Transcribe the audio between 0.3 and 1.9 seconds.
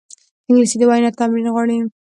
انګلیسي د وینا تمرین غواړي